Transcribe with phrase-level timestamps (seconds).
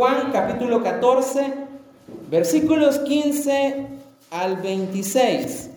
[0.00, 1.52] Juan capítulo 14,
[2.30, 3.86] versículos 15
[4.30, 5.72] al 26.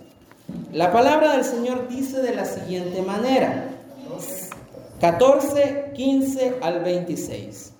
[0.71, 3.67] La palabra del Señor dice de la siguiente manera.
[5.01, 7.73] 14, 15 al 26.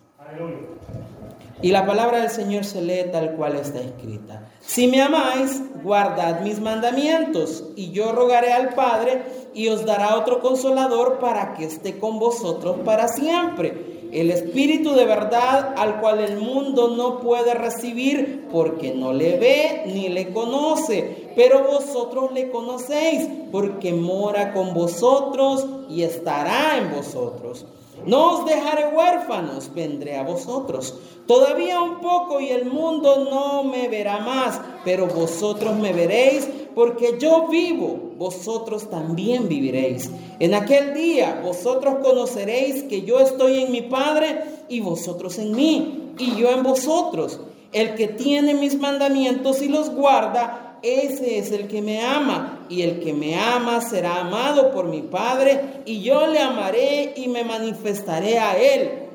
[1.62, 4.50] Y la palabra del Señor se lee tal cual está escrita.
[4.60, 9.24] Si me amáis, guardad mis mandamientos, y yo rogaré al Padre,
[9.54, 15.06] y os dará otro consolador para que esté con vosotros para siempre el Espíritu de
[15.06, 21.32] verdad al cual el mundo no puede recibir porque no le ve ni le conoce,
[21.36, 27.66] pero vosotros le conocéis porque mora con vosotros y estará en vosotros.
[28.06, 30.96] No os dejaré huérfanos, vendré a vosotros.
[31.28, 37.18] Todavía un poco y el mundo no me verá más, pero vosotros me veréis porque
[37.20, 40.10] yo vivo, vosotros también viviréis.
[40.40, 46.14] En aquel día vosotros conoceréis que yo estoy en mi Padre y vosotros en mí,
[46.18, 47.40] y yo en vosotros.
[47.72, 52.82] El que tiene mis mandamientos y los guarda, ese es el que me ama, y
[52.82, 57.46] el que me ama será amado por mi Padre, y yo le amaré y me
[57.46, 59.10] manifestaré a él.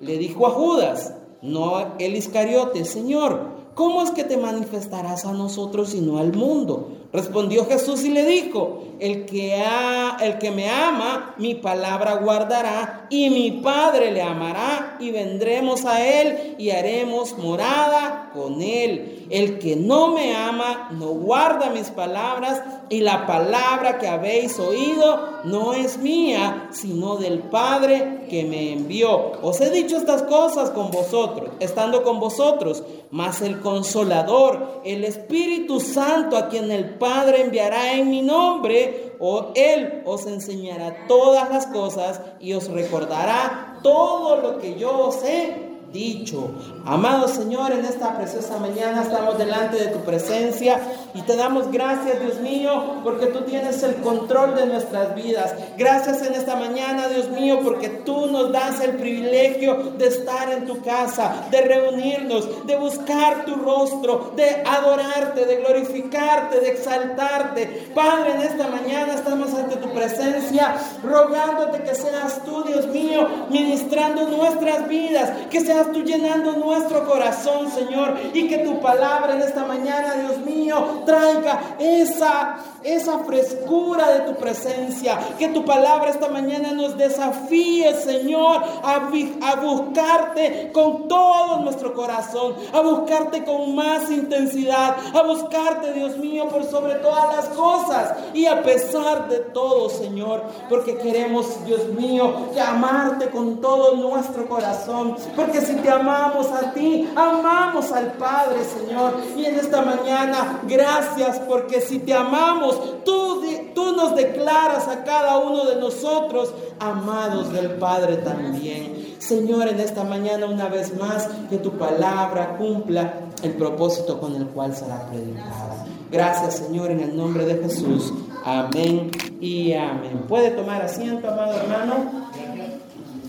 [0.00, 5.94] Le dijo a Judas, no el Iscariote, Señor, ¿cómo es que te manifestarás a nosotros
[5.94, 6.88] y no al mundo?
[7.12, 13.06] Respondió Jesús y le dijo, el que, ha, el que me ama, mi palabra guardará
[13.10, 19.26] y mi Padre le amará y vendremos a él y haremos morada con él.
[19.30, 25.40] El que no me ama no guarda mis palabras y la palabra que habéis oído
[25.44, 29.32] no es mía, sino del Padre que me envió.
[29.42, 35.80] Os he dicho estas cosas con vosotros, estando con vosotros, mas el consolador, el Espíritu
[35.80, 41.66] Santo a quien el Padre enviará en mi nombre, o Él os enseñará todas las
[41.66, 46.50] cosas y os recordará todo lo que yo os he dicho.
[46.86, 50.80] Amado Señor, en esta preciosa mañana estamos delante de tu presencia
[51.14, 55.54] y te damos gracias, Dios mío, porque tú tienes el control de nuestras vidas.
[55.76, 60.66] Gracias en esta mañana, Dios mío, porque tú nos das el privilegio de estar en
[60.66, 67.90] tu casa, de reunirnos, de buscar tu rostro, de adorarte, de glorificarte, de exaltarte.
[67.94, 74.28] Padre, en esta mañana estamos ante tu presencia, rogándote que seas tú, Dios mío, ministrando
[74.28, 79.64] nuestras vidas, que seas tú llenando nuestro corazón, Señor, y que tu palabra en esta
[79.64, 86.72] mañana, Dios mío, traiga esa, esa frescura de tu presencia, que tu palabra esta mañana
[86.72, 89.10] nos desafíe, Señor, a,
[89.42, 96.48] a buscarte con todo nuestro corazón, a buscarte con más intensidad, a buscarte, Dios mío,
[96.48, 102.50] por sobre todas las cosas y a pesar de todo, Señor, porque queremos, Dios mío,
[102.60, 109.14] amarte con todo nuestro corazón, porque si te amamos a ti, amamos al Padre, Señor.
[109.36, 113.42] Y en esta mañana, gracias porque si te amamos, tú,
[113.74, 119.16] tú nos declaras a cada uno de nosotros amados del Padre también.
[119.18, 124.46] Señor, en esta mañana una vez más, que tu palabra cumpla el propósito con el
[124.46, 125.86] cual será predicada.
[126.10, 128.12] Gracias, Señor, en el nombre de Jesús.
[128.44, 129.10] Amén
[129.40, 130.24] y amén.
[130.26, 132.29] ¿Puede tomar asiento, amado hermano?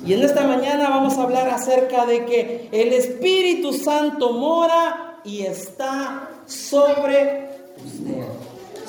[0.05, 5.41] Y en esta mañana vamos a hablar acerca de que el Espíritu Santo mora y
[5.41, 7.49] está sobre
[7.85, 8.25] usted.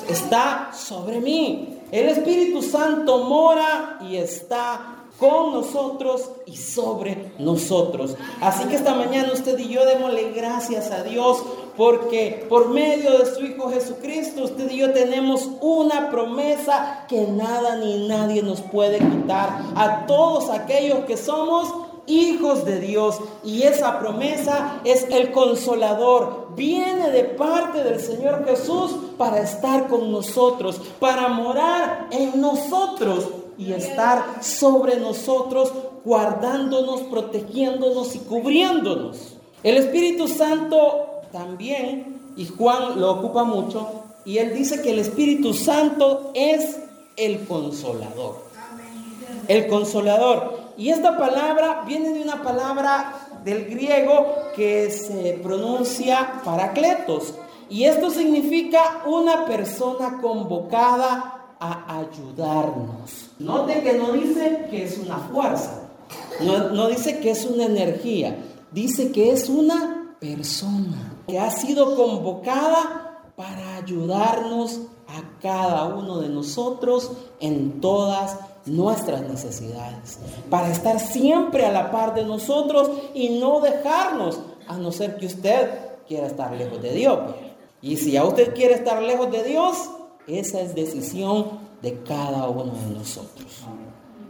[0.08, 1.78] Está sobre mí.
[1.90, 8.16] El Espíritu Santo mora y está con nosotros y sobre nosotros.
[8.40, 11.44] Así que esta mañana usted y yo démosle gracias a Dios
[11.76, 17.76] porque por medio de su Hijo Jesucristo usted y yo tenemos una promesa que nada
[17.76, 21.72] ni nadie nos puede quitar a todos aquellos que somos
[22.06, 23.18] hijos de Dios.
[23.44, 26.48] Y esa promesa es el consolador.
[26.54, 33.28] Viene de parte del Señor Jesús para estar con nosotros, para morar en nosotros
[33.58, 35.72] y estar sobre nosotros,
[36.04, 39.36] guardándonos, protegiéndonos y cubriéndonos.
[39.62, 45.54] El Espíritu Santo también, y Juan lo ocupa mucho, y él dice que el Espíritu
[45.54, 46.78] Santo es
[47.16, 48.44] el consolador.
[49.48, 50.60] El consolador.
[50.76, 53.14] Y esta palabra viene de una palabra
[53.44, 57.34] del griego que se pronuncia paracletos.
[57.68, 63.30] Y esto significa una persona convocada a ayudarnos.
[63.38, 65.82] Note que no dice que es una fuerza,
[66.40, 68.36] no, dice que es una energía,
[68.72, 76.28] dice que es una persona que ha sido convocada para ayudarnos a cada uno de
[76.28, 80.18] nosotros en todas nuestras necesidades,
[80.50, 85.24] para estar siempre a la par de nosotros y no dejarnos, a no ser que
[85.24, 85.70] usted
[86.06, 87.18] quiera estar lejos de Dios.
[87.80, 89.88] Y si a usted quiere estar lejos de Dios,
[90.26, 91.46] esa es decisión
[91.80, 93.62] de cada uno de nosotros.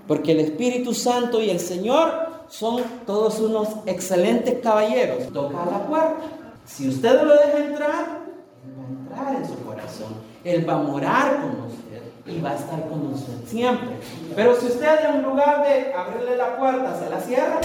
[0.07, 5.33] Porque el Espíritu Santo y el Señor son todos unos excelentes caballeros.
[5.33, 6.42] Toca la.
[6.67, 8.21] Si usted lo deja entrar,
[8.65, 10.15] Él va a entrar en su corazón.
[10.45, 13.97] Él va a morar con usted y va a estar con usted siempre.
[14.35, 17.61] Pero si usted en lugar de abrirle la puerta se la cierra,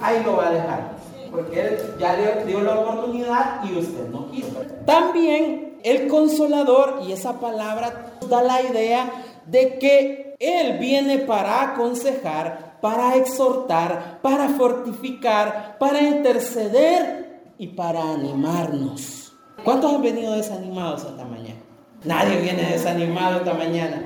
[0.00, 0.94] ahí lo va a dejar.
[1.30, 4.62] Porque Él ya le dio la oportunidad y usted no quiso.
[4.86, 9.10] También el consolador, y esa palabra da la idea
[9.46, 19.32] de que Él viene para aconsejar, para exhortar, para fortificar, para interceder y para animarnos.
[19.64, 21.60] ¿Cuántos han venido desanimados esta mañana?
[22.04, 24.02] Nadie viene desanimado esta mañana.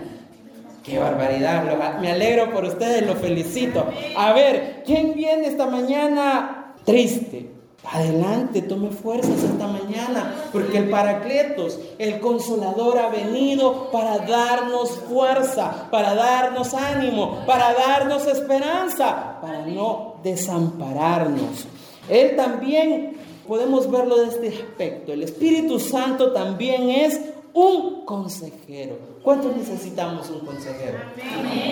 [0.85, 1.99] Qué barbaridad.
[2.01, 3.85] Me alegro por ustedes, los felicito.
[4.17, 7.51] A ver, ¿quién viene esta mañana triste?
[7.85, 15.89] Adelante, tome fuerzas esta mañana, porque el Paracletos, el Consolador, ha venido para darnos fuerza,
[15.91, 21.67] para darnos ánimo, para darnos esperanza, para no desampararnos.
[22.09, 23.17] Él también,
[23.47, 27.21] podemos verlo de este aspecto, el Espíritu Santo también es
[27.55, 28.99] un consejero.
[29.23, 30.99] ¿Cuántos necesitamos un consejero?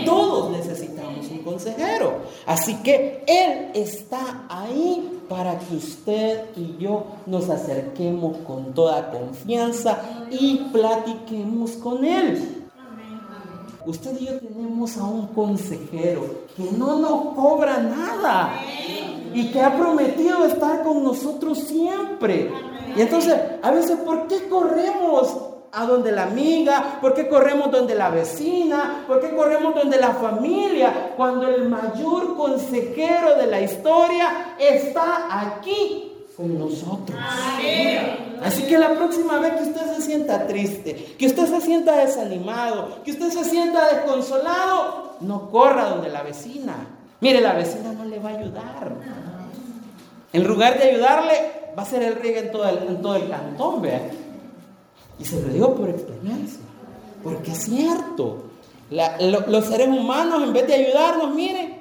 [0.04, 0.65] Todos necesitamos
[1.46, 2.16] consejero.
[2.44, 9.98] Así que Él está ahí para que usted y yo nos acerquemos con toda confianza
[10.30, 12.64] y platiquemos con Él.
[13.86, 18.60] Usted y yo tenemos a un consejero que no nos cobra nada
[19.32, 22.50] y que ha prometido estar con nosotros siempre.
[22.96, 25.36] Y entonces, a veces, ¿por qué corremos
[25.76, 26.98] a donde la amiga?
[27.02, 29.04] ¿Por qué corremos donde la vecina?
[29.06, 31.12] ¿Por qué corremos donde la familia?
[31.16, 37.18] Cuando el mayor consejero de la historia está aquí con nosotros.
[38.42, 43.02] Así que la próxima vez que usted se sienta triste, que usted se sienta desanimado,
[43.04, 46.74] que usted se sienta desconsolado, no corra donde la vecina.
[47.20, 48.92] Mire, la vecina no le va a ayudar.
[50.32, 51.34] En lugar de ayudarle,
[51.78, 54.00] va a ser el rey en todo el, en todo el cantón, vea.
[55.18, 56.60] Y se lo digo por experiencia,
[57.22, 58.44] porque es cierto.
[58.90, 61.76] los seres humanos, en vez de ayudarnos, mire,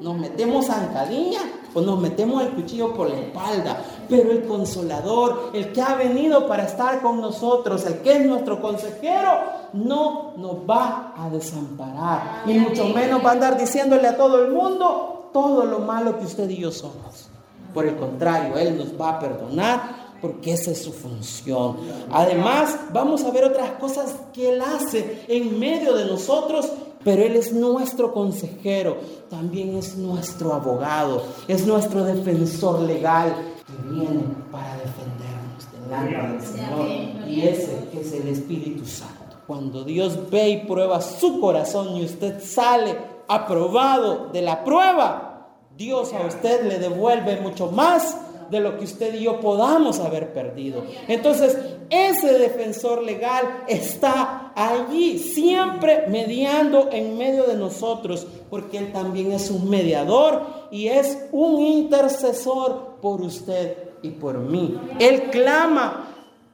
[0.00, 1.40] nos metemos zancadilla
[1.74, 3.82] o nos metemos el cuchillo por la espalda.
[4.08, 8.60] Pero el consolador, el que ha venido para estar con nosotros, el que es nuestro
[8.60, 9.30] consejero,
[9.72, 12.42] no nos va a desamparar.
[12.46, 16.26] Ni mucho menos va a andar diciéndole a todo el mundo todo lo malo que
[16.26, 17.28] usted y yo somos.
[17.72, 21.76] Por el contrario, Él nos va a perdonar porque esa es su función.
[22.10, 26.70] Además, vamos a ver otras cosas que Él hace en medio de nosotros,
[27.04, 28.96] pero Él es nuestro consejero,
[29.28, 33.34] también es nuestro abogado, es nuestro defensor legal
[33.66, 34.22] que viene
[34.52, 37.28] para defendernos delante del Señor.
[37.28, 39.38] Y ese es el Espíritu Santo.
[39.48, 42.96] Cuando Dios ve y prueba su corazón y usted sale
[43.26, 48.16] aprobado de la prueba, Dios a usted le devuelve mucho más
[48.52, 50.84] de lo que usted y yo podamos haber perdido.
[51.08, 51.56] Entonces,
[51.88, 59.50] ese defensor legal está allí, siempre mediando en medio de nosotros, porque Él también es
[59.50, 64.78] un mediador y es un intercesor por usted y por mí.
[64.98, 66.10] Él clama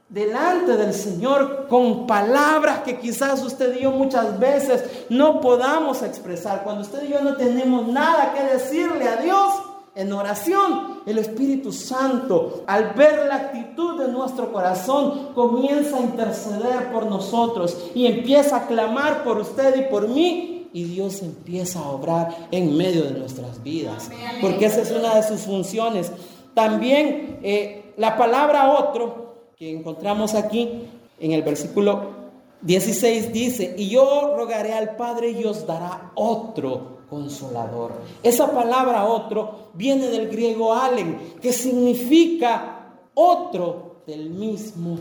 [0.07, 6.63] delante del Señor con palabras que quizás usted y yo muchas veces no podamos expresar.
[6.63, 9.51] Cuando usted y yo no tenemos nada que decirle a Dios,
[9.99, 16.93] en oración, el Espíritu Santo, al ver la actitud de nuestro corazón, comienza a interceder
[16.93, 20.69] por nosotros y empieza a clamar por usted y por mí.
[20.71, 24.09] Y Dios empieza a obrar en medio de nuestras vidas.
[24.39, 26.13] Porque esa es una de sus funciones.
[26.53, 30.83] También eh, la palabra otro que encontramos aquí
[31.19, 32.19] en el versículo
[32.61, 37.93] 16 dice, y yo rogaré al Padre y os dará otro consolador.
[38.23, 44.99] Esa palabra otro viene del griego alen, que significa otro del mismo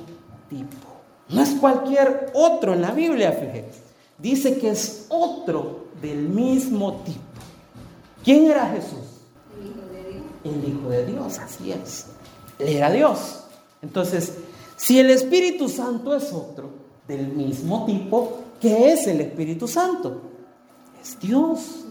[0.48, 0.88] tipo.
[1.28, 3.82] No es cualquier otro en la Biblia, fíjese.
[4.18, 7.20] Dice que es otro del mismo tipo.
[8.24, 8.98] ¿Quién era Jesús?
[9.58, 10.24] El Hijo de Dios.
[10.44, 12.06] El Hijo de Dios, así es.
[12.58, 13.44] Él era Dios.
[13.82, 14.34] Entonces,
[14.76, 16.70] si el Espíritu Santo es otro
[17.06, 20.20] del mismo tipo, ¿qué es el Espíritu Santo?
[21.00, 21.84] Es Dios.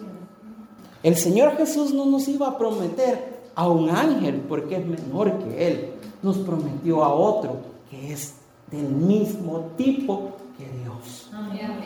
[1.04, 5.68] El Señor Jesús no nos iba a prometer a un ángel porque es menor que
[5.68, 5.90] Él.
[6.22, 7.58] Nos prometió a otro
[7.90, 8.34] que es
[8.72, 11.30] del mismo tipo que Dios.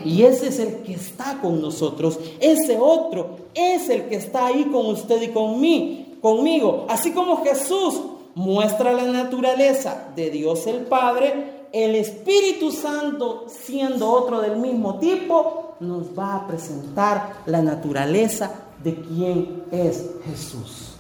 [0.05, 2.19] Y ese es el que está con nosotros.
[2.39, 6.85] Ese otro es el que está ahí con usted y con mí, conmigo.
[6.89, 8.01] Así como Jesús
[8.35, 15.75] muestra la naturaleza de Dios el Padre, el Espíritu Santo, siendo otro del mismo tipo,
[15.79, 18.51] nos va a presentar la naturaleza
[18.83, 20.95] de quién es Jesús.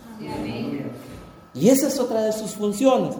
[1.53, 3.15] Y esa es otra de sus funciones.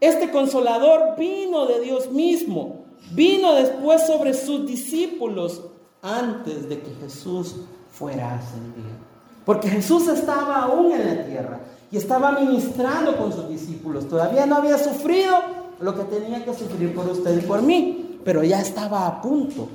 [0.00, 5.62] Este consolador vino de Dios mismo, vino después sobre sus discípulos
[6.02, 7.56] antes de que Jesús
[7.90, 9.08] fuera ascendido.
[9.44, 11.60] Porque Jesús estaba aún en la tierra
[11.90, 14.08] y estaba ministrando con sus discípulos.
[14.08, 15.36] Todavía no había sufrido
[15.80, 19.68] lo que tenía que sufrir por usted y por mí, pero ya estaba a punto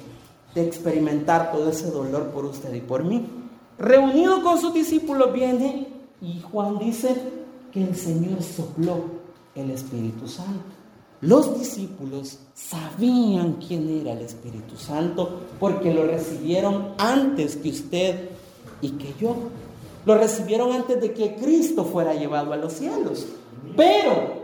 [0.54, 3.43] de experimentar todo ese dolor por usted y por mí.
[3.78, 5.88] Reunido con sus discípulos viene
[6.22, 7.16] y Juan dice
[7.72, 9.04] que el Señor sopló
[9.56, 10.62] el Espíritu Santo.
[11.22, 18.30] Los discípulos sabían quién era el Espíritu Santo porque lo recibieron antes que usted
[18.82, 19.36] y que yo.
[20.06, 23.26] Lo recibieron antes de que Cristo fuera llevado a los cielos.
[23.78, 24.44] Pero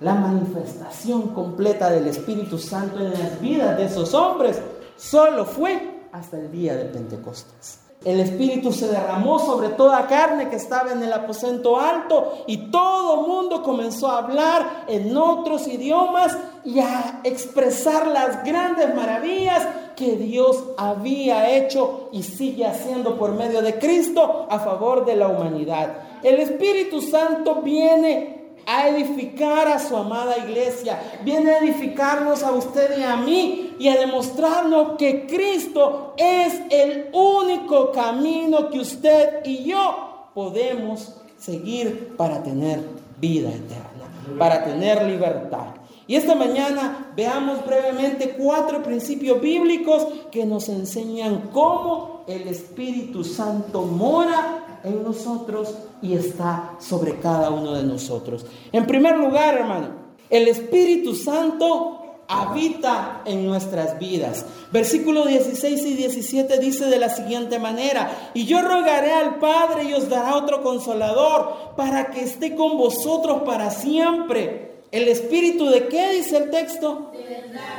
[0.00, 4.60] la manifestación completa del Espíritu Santo en las vidas de esos hombres
[4.96, 7.89] solo fue hasta el día de Pentecostés.
[8.04, 13.26] El Espíritu se derramó sobre toda carne que estaba en el aposento alto y todo
[13.26, 20.64] mundo comenzó a hablar en otros idiomas y a expresar las grandes maravillas que Dios
[20.78, 25.98] había hecho y sigue haciendo por medio de Cristo a favor de la humanidad.
[26.22, 32.98] El Espíritu Santo viene a edificar a su amada iglesia, viene a edificarnos a usted
[32.98, 39.64] y a mí y a demostrarnos que Cristo es el único camino que usted y
[39.64, 42.80] yo podemos seguir para tener
[43.18, 45.74] vida eterna, para tener libertad.
[46.06, 53.82] Y esta mañana veamos brevemente cuatro principios bíblicos que nos enseñan cómo el Espíritu Santo
[53.82, 58.46] mora en nosotros y está sobre cada uno de nosotros.
[58.72, 59.88] En primer lugar, hermano,
[60.28, 64.46] el Espíritu Santo habita en nuestras vidas.
[64.70, 69.94] Versículo 16 y 17 dice de la siguiente manera, y yo rogaré al Padre y
[69.94, 74.70] os dará otro consolador para que esté con vosotros para siempre.
[74.92, 77.10] ¿El Espíritu de qué dice el texto?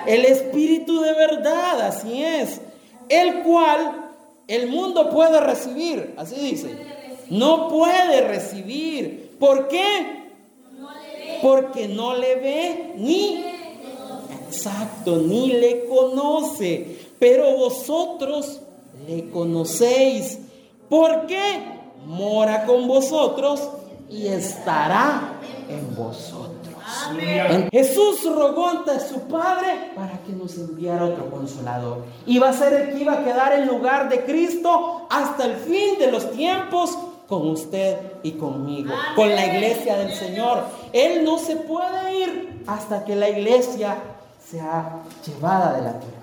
[0.05, 2.60] El Espíritu de verdad, así es.
[3.08, 4.00] El cual
[4.51, 6.91] el mundo puede recibir, así dice
[7.31, 9.38] no puede recibir.
[9.39, 10.29] ¿Por qué?
[11.41, 13.46] Porque no le ve ni...
[14.48, 17.00] Exacto, ni le conoce.
[17.17, 18.60] Pero vosotros
[19.08, 20.39] le conocéis.
[20.89, 21.63] ¿Por qué?
[22.05, 23.62] Mora con vosotros
[24.10, 25.39] y estará
[25.70, 26.61] en vosotros.
[27.71, 32.03] Jesús rogó ante su Padre para que nos enviara otro consolador.
[32.25, 36.00] Iba a ser el que iba a quedar en lugar de Cristo hasta el fin
[36.00, 40.65] de los tiempos con usted y conmigo, con la iglesia del Señor.
[40.91, 43.98] Él no se puede ir hasta que la iglesia
[44.45, 46.21] sea llevada de la tierra.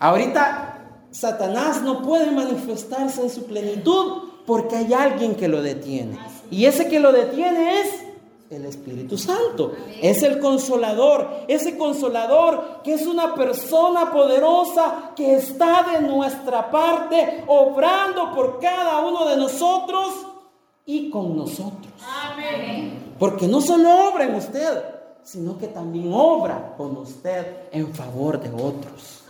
[0.00, 0.78] Ahorita
[1.10, 6.18] Satanás no puede manifestarse en su plenitud porque hay alguien que lo detiene.
[6.50, 7.88] Y ese que lo detiene es
[8.50, 9.72] el Espíritu Santo.
[10.00, 17.44] Es el consolador, ese consolador que es una persona poderosa que está de nuestra parte,
[17.46, 20.26] obrando por cada uno de nosotros
[20.86, 21.92] y con nosotros.
[23.18, 24.82] Porque no solo obra en usted,
[25.22, 29.24] sino que también obra con usted en favor de otros.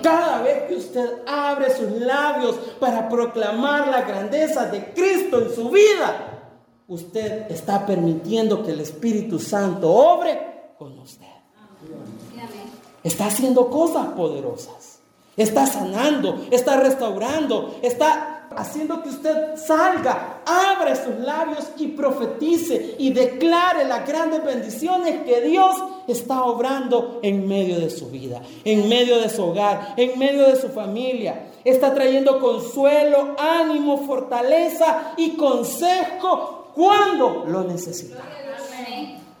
[0.00, 5.70] Cada vez que usted abre sus labios para proclamar la grandeza de Cristo en su
[5.70, 6.39] vida,
[6.90, 11.24] usted está permitiendo que el Espíritu Santo obre con usted.
[13.02, 14.98] Está haciendo cosas poderosas.
[15.36, 23.12] Está sanando, está restaurando, está haciendo que usted salga, abra sus labios y profetice y
[23.12, 25.76] declare las grandes bendiciones que Dios
[26.08, 30.60] está obrando en medio de su vida, en medio de su hogar, en medio de
[30.60, 31.52] su familia.
[31.64, 38.24] Está trayendo consuelo, ánimo, fortaleza y consejo cuando lo necesitamos.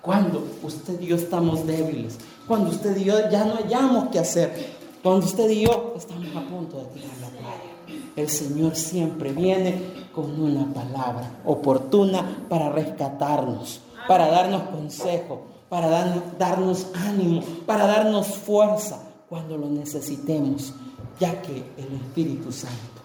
[0.02, 2.18] Cuando usted y yo estamos débiles.
[2.46, 4.74] Cuando usted y yo ya no hayamos que hacer.
[5.02, 8.02] Cuando usted y yo estamos a punto de tirar la playa.
[8.14, 9.80] El Señor siempre viene
[10.12, 18.26] con una palabra oportuna para rescatarnos, para darnos consejo, para darnos, darnos ánimo, para darnos
[18.26, 20.74] fuerza cuando lo necesitemos,
[21.18, 23.00] ya que el Espíritu Santo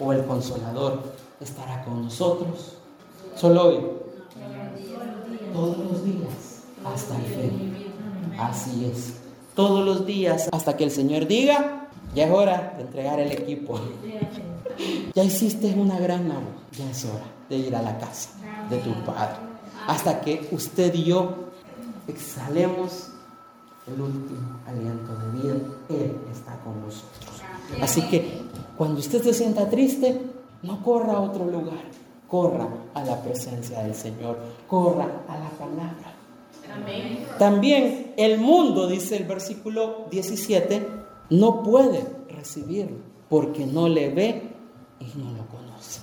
[0.00, 2.77] o el Consolador estará con nosotros
[3.38, 3.78] Solo hoy.
[5.52, 7.92] Todos los días hasta el fin.
[8.36, 9.14] Así es.
[9.54, 13.80] todos los días hasta que el Señor diga, ya es hora de entregar el equipo.
[15.14, 18.30] Ya hiciste una gran labor, ya es hora de ir a la casa
[18.70, 19.36] de tu Padre.
[19.86, 21.50] Hasta que usted y yo
[22.06, 23.08] exhalemos
[23.86, 25.54] el último aliento de vida.
[25.88, 27.42] Él está con nosotros.
[27.82, 28.42] Así que
[28.76, 30.22] cuando usted se sienta triste,
[30.62, 31.82] no corra a otro lugar,
[32.28, 36.14] corra a la presencia del Señor, corra a la palabra.
[37.38, 40.86] También el mundo, dice el versículo 17,
[41.30, 44.42] no puede recibirlo porque no le ve
[45.00, 46.02] y no lo conoce.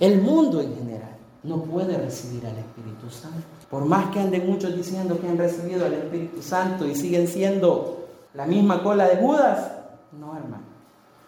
[0.00, 3.46] El mundo en general no puede recibir al Espíritu Santo.
[3.70, 8.08] Por más que anden muchos diciendo que han recibido al Espíritu Santo y siguen siendo
[8.34, 9.72] la misma cola de Judas,
[10.18, 10.70] no hermano.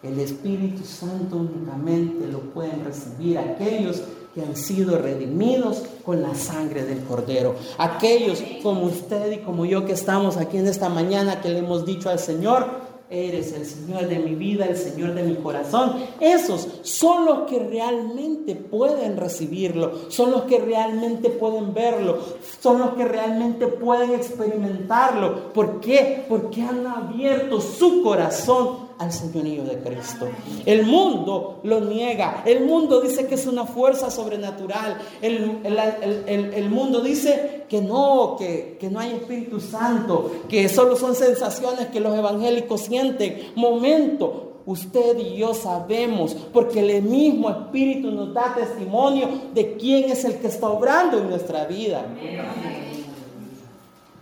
[0.01, 4.03] El Espíritu Santo únicamente lo pueden recibir aquellos
[4.33, 7.55] que han sido redimidos con la sangre del Cordero.
[7.77, 11.85] Aquellos como usted y como yo que estamos aquí en esta mañana que le hemos
[11.85, 15.93] dicho al Señor, eres el Señor de mi vida, el Señor de mi corazón.
[16.19, 22.17] Esos son los que realmente pueden recibirlo, son los que realmente pueden verlo,
[22.59, 25.53] son los que realmente pueden experimentarlo.
[25.53, 26.25] ¿Por qué?
[26.27, 30.27] Porque han abierto su corazón al señorío de Cristo.
[30.65, 32.43] El mundo lo niega.
[32.45, 34.97] El mundo dice que es una fuerza sobrenatural.
[35.21, 41.87] El, mundo dice que no, que, que no hay Espíritu Santo, que solo son sensaciones
[41.87, 43.51] que los evangélicos sienten.
[43.55, 50.23] Momento, usted y yo sabemos, porque el mismo Espíritu nos da testimonio de quién es
[50.25, 52.05] el que está obrando en nuestra vida.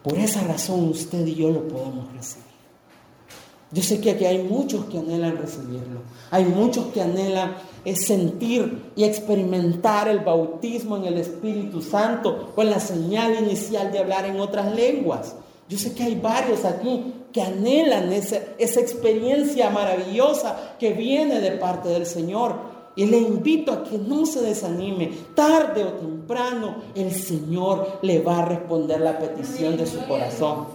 [0.04, 2.51] Por esa razón usted y yo lo podemos recibir.
[3.74, 6.02] Yo sé que aquí hay muchos que anhelan recibirlo.
[6.30, 7.56] Hay muchos que anhelan
[7.96, 14.26] sentir y experimentar el bautismo en el Espíritu Santo con la señal inicial de hablar
[14.26, 15.36] en otras lenguas.
[15.70, 21.52] Yo sé que hay varios aquí que anhelan esa, esa experiencia maravillosa que viene de
[21.52, 22.82] parte del Señor.
[22.94, 25.14] Y le invito a que no se desanime.
[25.34, 30.66] Tarde o temprano el Señor le va a responder la petición de su corazón.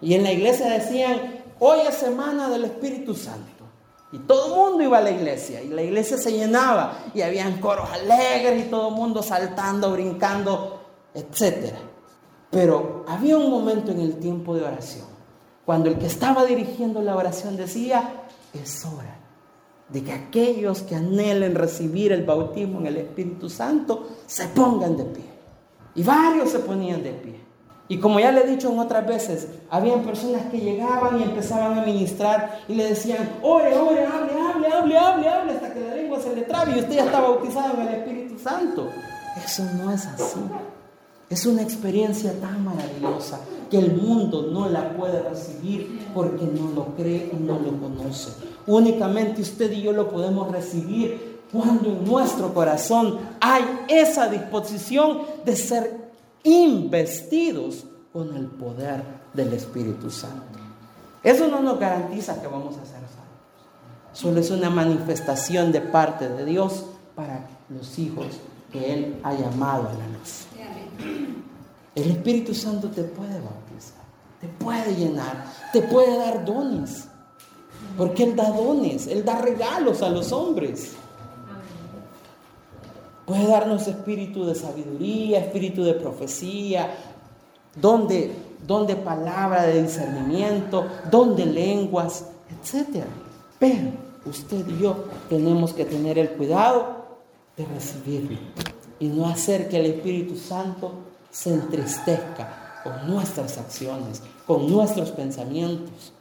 [0.00, 3.64] Y en la iglesia decían, hoy es semana del Espíritu Santo.
[4.12, 7.60] Y todo el mundo iba a la iglesia y la iglesia se llenaba y habían
[7.60, 10.80] coros alegres y todo el mundo saltando, brincando,
[11.14, 11.72] etc.
[12.50, 15.06] Pero había un momento en el tiempo de oración
[15.64, 19.18] cuando el que estaba dirigiendo la oración decía, es hora
[19.88, 25.04] de que aquellos que anhelen recibir el bautismo en el Espíritu Santo se pongan de
[25.04, 25.30] pie.
[25.94, 27.40] Y varios se ponían de pie.
[27.90, 31.76] Y como ya le he dicho en otras veces, habían personas que llegaban y empezaban
[31.76, 35.96] a ministrar y le decían, ore, ore, hable, hable, hable, hable, hable, hasta que la
[35.96, 38.88] lengua se le trabe y usted ya está bautizado en el Espíritu Santo.
[39.44, 40.38] Eso no es así.
[41.28, 46.94] Es una experiencia tan maravillosa que el mundo no la puede recibir porque no lo
[46.94, 48.30] cree y no lo conoce.
[48.68, 55.56] Únicamente usted y yo lo podemos recibir cuando en nuestro corazón hay esa disposición de
[55.56, 56.09] ser
[56.44, 59.02] investidos con el poder
[59.34, 60.58] del Espíritu Santo.
[61.22, 63.10] Eso no nos garantiza que vamos a ser salvos.
[64.12, 68.26] Solo es una manifestación de parte de Dios para los hijos
[68.72, 70.46] que Él ha llamado a la luz.
[71.94, 74.02] El Espíritu Santo te puede bautizar,
[74.40, 77.06] te puede llenar, te puede dar dones.
[77.96, 80.94] Porque Él da dones, Él da regalos a los hombres.
[83.30, 86.92] Puede darnos espíritu de sabiduría, espíritu de profecía,
[87.80, 88.32] donde,
[88.66, 93.04] donde palabra de discernimiento, donde lenguas, etc.
[93.56, 93.92] Pero
[94.26, 97.04] usted y yo tenemos que tener el cuidado
[97.56, 98.36] de recibirlo
[98.98, 100.90] y no hacer que el Espíritu Santo
[101.30, 106.12] se entristezca con nuestras acciones, con nuestros pensamientos.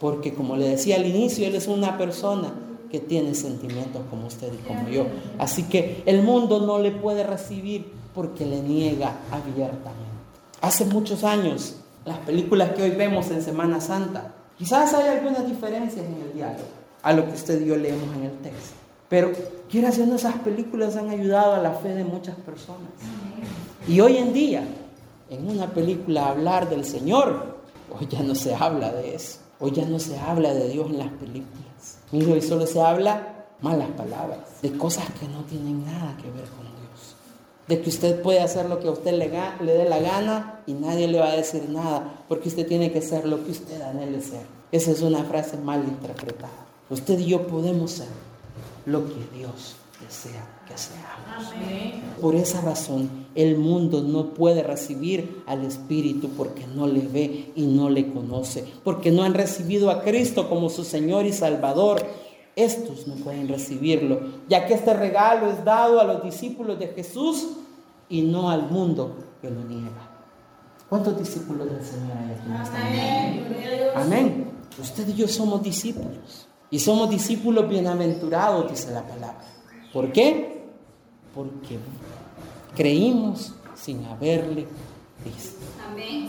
[0.00, 2.54] Porque como le decía al inicio, Él es una persona
[2.90, 5.06] que tiene sentimientos como usted y como yo.
[5.38, 10.02] Así que el mundo no le puede recibir porque le niega abiertamente.
[10.60, 16.06] Hace muchos años, las películas que hoy vemos en Semana Santa, quizás hay algunas diferencias
[16.06, 18.74] en el diálogo a lo que usted y yo leemos en el texto.
[19.08, 19.32] Pero
[19.70, 22.88] quiero haciendo esas películas han ayudado a la fe de muchas personas.
[23.86, 24.64] Y hoy en día,
[25.28, 27.58] en una película hablar del Señor,
[27.90, 29.43] hoy ya no se habla de eso.
[29.60, 31.98] Hoy ya no se habla de Dios en las películas.
[32.12, 36.44] Mire, hoy solo se habla malas palabras, de cosas que no tienen nada que ver
[36.44, 37.16] con Dios.
[37.68, 39.30] De que usted puede hacer lo que a usted le,
[39.64, 43.00] le dé la gana y nadie le va a decir nada, porque usted tiene que
[43.00, 44.42] ser lo que usted anhele ser.
[44.72, 46.66] Esa es una frase mal interpretada.
[46.90, 48.08] Usted y yo podemos ser
[48.84, 51.52] lo que Dios desea que seamos.
[52.20, 57.66] Por esa razón, el mundo no puede recibir al Espíritu porque no le ve y
[57.66, 62.04] no le conoce, porque no han recibido a Cristo como su Señor y Salvador.
[62.56, 67.48] Estos no pueden recibirlo, ya que este regalo es dado a los discípulos de Jesús
[68.08, 70.10] y no al mundo que lo niega.
[70.88, 74.52] ¿Cuántos discípulos del Señor hay aquí esta Amén.
[74.80, 76.46] Usted y yo somos discípulos.
[76.70, 79.44] Y somos discípulos bienaventurados, dice la palabra.
[79.94, 80.60] ¿Por qué?
[81.32, 81.78] Porque
[82.74, 84.66] creímos sin haberle
[85.24, 85.64] visto.
[85.88, 86.28] Amén.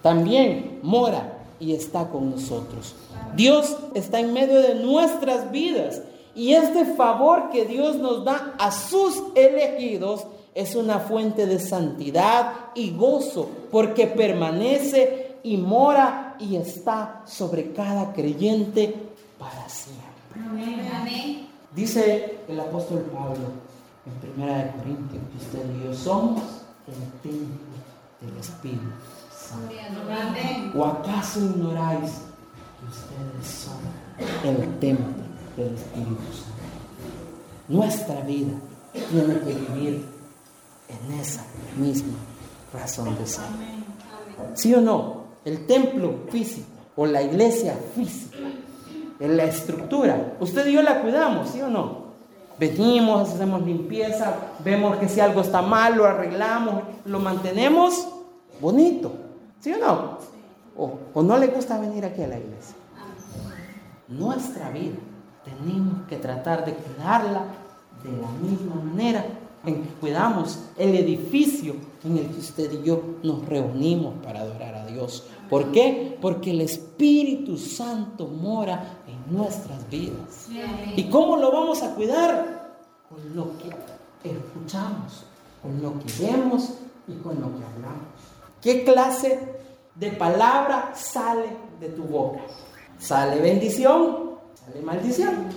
[0.00, 2.94] También mora y está con nosotros.
[3.34, 6.02] Dios está en medio de nuestras vidas.
[6.36, 12.52] Y este favor que Dios nos da a sus elegidos es una fuente de santidad
[12.76, 18.94] y gozo, porque permanece y mora y está sobre cada creyente
[19.38, 20.06] para siempre.
[20.36, 21.49] Amén.
[21.74, 23.46] Dice el apóstol Pablo
[24.04, 26.42] en Primera de Corintios que usted y yo somos
[26.88, 27.56] el templo
[28.20, 28.88] del Espíritu
[29.30, 30.78] Santo.
[30.78, 32.10] ¿O acaso ignoráis
[32.78, 33.78] que ustedes son
[34.44, 35.24] el templo
[35.56, 36.60] del Espíritu Santo?
[37.68, 38.52] Nuestra vida
[38.92, 40.06] tiene que vivir
[40.88, 41.44] en esa
[41.76, 42.18] misma
[42.72, 43.44] razón de ser.
[44.54, 45.20] ¿Sí o no?
[45.44, 48.38] El templo físico o la iglesia física,
[49.20, 52.10] en la estructura, usted y yo la cuidamos, ¿sí o no?
[52.58, 58.08] Venimos, hacemos limpieza, vemos que si algo está mal, lo arreglamos, lo mantenemos
[58.60, 59.12] bonito,
[59.60, 60.18] ¿sí o no?
[60.76, 62.74] O, o no le gusta venir aquí a la iglesia.
[64.08, 64.96] Nuestra vida
[65.44, 67.44] tenemos que tratar de cuidarla
[68.02, 69.24] de la misma manera
[69.64, 74.74] en que cuidamos el edificio en el que usted y yo nos reunimos para adorar
[74.74, 75.24] a Dios.
[75.48, 76.16] ¿Por qué?
[76.20, 80.48] Porque el Espíritu Santo mora en nuestras vidas.
[80.96, 82.78] ¿Y cómo lo vamos a cuidar?
[83.08, 83.70] Con lo que
[84.28, 85.24] escuchamos,
[85.62, 86.74] con lo que vemos
[87.08, 88.10] y con lo que hablamos.
[88.62, 89.38] ¿Qué clase
[89.94, 92.40] de palabra sale de tu boca?
[92.98, 94.30] ¿Sale bendición?
[94.54, 95.48] ¿Sale maldición?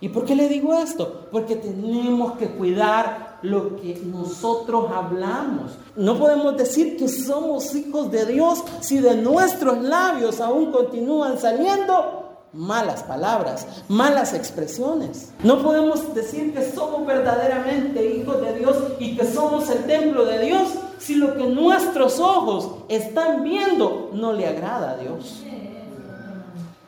[0.00, 1.28] ¿Y por qué le digo esto?
[1.32, 5.72] Porque tenemos que cuidar lo que nosotros hablamos.
[5.96, 12.28] No podemos decir que somos hijos de Dios si de nuestros labios aún continúan saliendo
[12.52, 15.32] malas palabras, malas expresiones.
[15.42, 20.46] No podemos decir que somos verdaderamente hijos de Dios y que somos el templo de
[20.46, 25.42] Dios si lo que nuestros ojos están viendo no le agrada a Dios.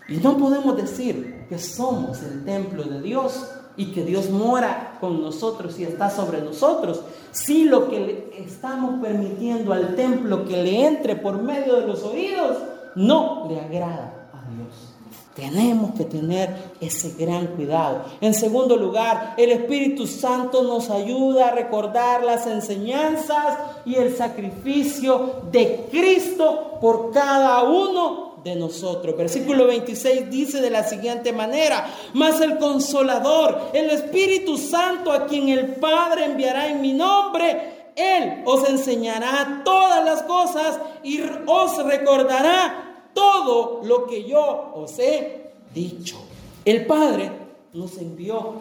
[0.08, 3.44] Y no podemos decir que somos el templo de Dios
[3.76, 7.00] y que Dios mora con nosotros y está sobre nosotros,
[7.32, 12.56] si lo que estamos permitiendo al templo que le entre por medio de los oídos
[12.94, 14.94] no le agrada a Dios.
[15.34, 18.04] Tenemos que tener ese gran cuidado.
[18.20, 25.42] En segundo lugar, el Espíritu Santo nos ayuda a recordar las enseñanzas y el sacrificio
[25.50, 29.16] de Cristo por cada uno de nosotros.
[29.16, 35.48] Versículo 26 dice de la siguiente manera, mas el consolador, el Espíritu Santo a quien
[35.48, 43.08] el Padre enviará en mi nombre, Él os enseñará todas las cosas y os recordará
[43.12, 46.16] todo lo que yo os he dicho.
[46.64, 47.30] El Padre
[47.72, 48.54] nos envió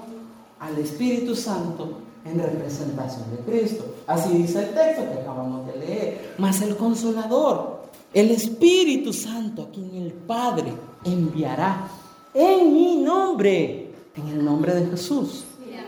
[0.60, 3.86] al Espíritu Santo en representación de Cristo.
[4.08, 6.36] Así dice el texto que acabamos de leer.
[6.38, 7.79] Mas el consolador,
[8.14, 11.88] el Espíritu Santo, a quien el Padre enviará
[12.34, 15.46] en mi nombre, en el nombre de Jesús.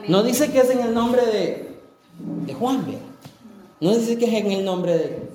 [0.08, 1.80] No dice que es en el nombre de,
[2.46, 2.86] de Juan,
[3.80, 5.30] no dice que es en el nombre de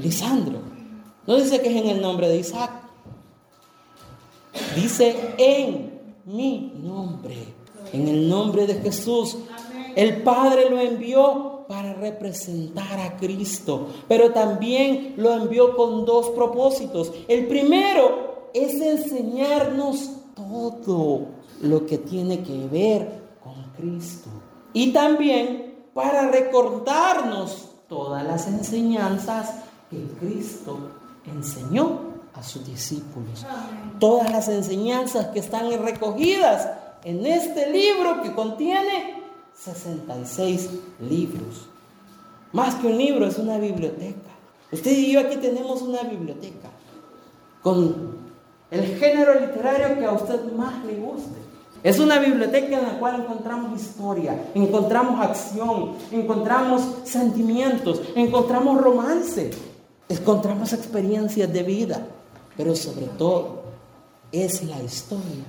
[0.00, 0.58] Lisandro,
[1.26, 2.70] no dice que es en el nombre de Isaac,
[4.74, 7.36] dice en mi nombre,
[7.92, 9.36] en el nombre de Jesús.
[9.94, 17.10] El Padre lo envió para representar a Cristo, pero también lo envió con dos propósitos.
[17.28, 21.28] El primero es enseñarnos todo
[21.62, 24.28] lo que tiene que ver con Cristo.
[24.74, 29.54] Y también para recordarnos todas las enseñanzas
[29.88, 30.76] que Cristo
[31.24, 32.00] enseñó
[32.34, 33.46] a sus discípulos.
[33.98, 36.68] Todas las enseñanzas que están recogidas
[37.02, 39.21] en este libro que contiene
[39.64, 40.70] 66
[41.08, 41.68] libros.
[42.52, 44.30] Más que un libro, es una biblioteca.
[44.72, 46.70] Usted y yo aquí tenemos una biblioteca
[47.62, 48.16] con
[48.70, 51.38] el género literario que a usted más le guste.
[51.82, 59.50] Es una biblioteca en la cual encontramos historia, encontramos acción, encontramos sentimientos, encontramos romance,
[60.08, 62.06] encontramos experiencias de vida,
[62.56, 63.62] pero sobre todo
[64.30, 65.44] es la historia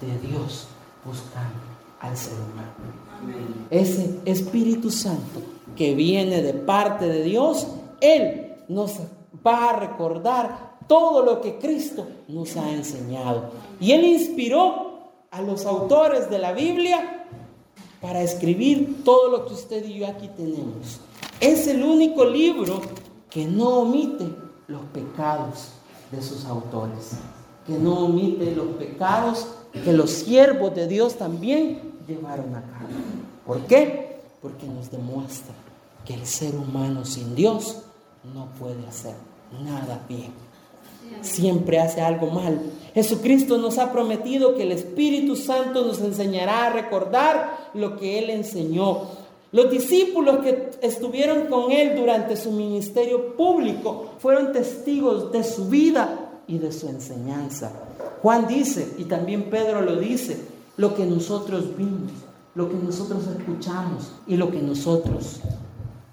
[0.00, 0.68] de Dios
[1.04, 1.58] buscando
[2.00, 3.07] al ser humano.
[3.70, 5.40] Ese Espíritu Santo
[5.76, 7.66] que viene de parte de Dios,
[8.00, 8.94] Él nos
[9.46, 13.50] va a recordar todo lo que Cristo nos ha enseñado.
[13.80, 17.26] Y Él inspiró a los autores de la Biblia
[18.00, 21.00] para escribir todo lo que usted y yo aquí tenemos.
[21.40, 22.80] Es el único libro
[23.30, 24.26] que no omite
[24.66, 25.68] los pecados
[26.10, 27.12] de sus autores,
[27.66, 29.46] que no omite los pecados
[29.84, 32.88] que los siervos de Dios también llevaron a cabo.
[33.46, 34.16] ¿Por qué?
[34.40, 35.54] Porque nos demuestra
[36.06, 37.82] que el ser humano sin Dios
[38.34, 39.14] no puede hacer
[39.62, 40.32] nada bien.
[41.20, 42.60] Siempre hace algo mal.
[42.94, 48.30] Jesucristo nos ha prometido que el Espíritu Santo nos enseñará a recordar lo que Él
[48.30, 49.02] enseñó.
[49.52, 56.30] Los discípulos que estuvieron con Él durante su ministerio público fueron testigos de su vida
[56.46, 57.72] y de su enseñanza.
[58.22, 60.38] Juan dice, y también Pedro lo dice,
[60.78, 62.12] lo que nosotros vimos,
[62.54, 65.40] lo que nosotros escuchamos y lo que nosotros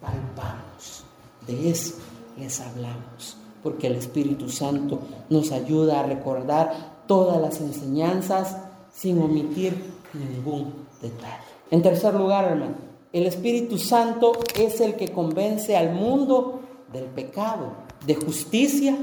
[0.01, 1.03] palpamos.
[1.47, 1.95] De eso
[2.35, 4.99] les hablamos, porque el Espíritu Santo
[5.29, 8.57] nos ayuda a recordar todas las enseñanzas
[8.91, 11.43] sin omitir ningún detalle.
[11.69, 12.73] En tercer lugar, hermano,
[13.13, 17.67] el Espíritu Santo es el que convence al mundo del pecado,
[18.05, 18.97] de justicia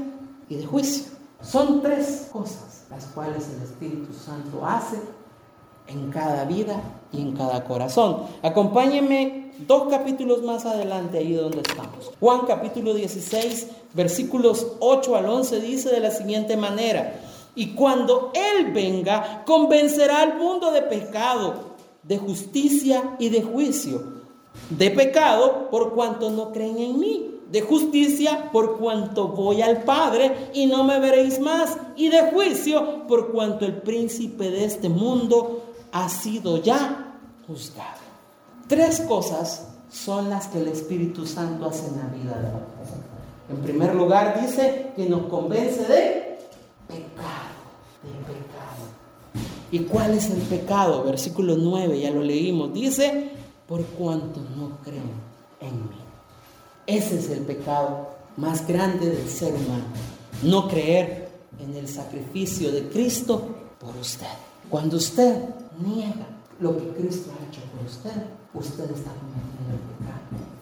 [0.49, 1.13] y de juicio.
[1.41, 4.97] Son tres cosas las cuales el Espíritu Santo hace
[5.87, 8.23] en cada vida y en cada corazón.
[8.41, 12.11] Acompáñenme dos capítulos más adelante ahí donde estamos.
[12.19, 17.19] Juan capítulo 16, versículos 8 al 11 dice de la siguiente manera,
[17.55, 24.23] y cuando Él venga, convencerá al mundo de pecado, de justicia y de juicio.
[24.69, 30.49] De pecado por cuanto no creen en mí de justicia por cuanto voy al Padre
[30.55, 35.62] y no me veréis más, y de juicio por cuanto el príncipe de este mundo
[35.93, 37.15] ha sido ya
[37.47, 38.01] juzgado.
[38.67, 43.03] Tres cosas son las que el Espíritu Santo hace en la vida de nosotros.
[43.49, 46.39] En primer lugar dice que nos convence de
[46.87, 47.53] pecado,
[48.01, 48.83] de pecado.
[49.71, 51.03] ¿Y cuál es el pecado?
[51.03, 52.73] Versículo 9, ya lo leímos.
[52.73, 53.29] Dice,
[53.67, 55.11] por cuanto no creen
[55.59, 55.97] en mí.
[56.87, 59.85] Ese es el pecado más grande del ser humano.
[60.41, 61.29] No creer
[61.59, 63.47] en el sacrificio de Cristo
[63.79, 64.25] por usted.
[64.69, 65.35] Cuando usted
[65.79, 66.27] niega
[66.59, 70.53] lo que Cristo ha hecho por usted, usted está cometiendo el pecado.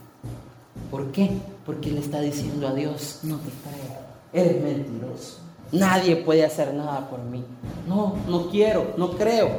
[0.90, 1.32] ¿Por qué?
[1.66, 3.98] Porque le está diciendo a Dios, no te creo,
[4.34, 5.40] eres mentiroso.
[5.72, 7.46] Nadie puede hacer nada por mí.
[7.88, 9.50] No, no quiero, no creo.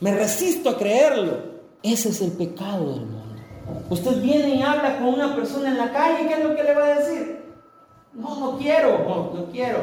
[0.00, 1.52] Me resisto a creerlo.
[1.82, 3.22] Ese es el pecado del mundo.
[3.90, 6.74] Usted viene y habla con una persona en la calle, ¿qué es lo que le
[6.74, 7.44] va a decir?
[8.14, 9.78] No, no quiero, no, no quiero.